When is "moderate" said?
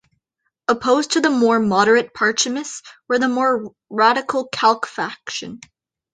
1.59-2.11